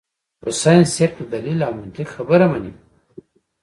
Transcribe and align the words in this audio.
خو 0.41 0.49
سائنس 0.61 0.87
صرف 0.97 1.13
د 1.19 1.21
دليل 1.33 1.59
او 1.67 1.73
منطق 1.79 2.07
خبره 2.15 2.45
مني- 2.51 2.73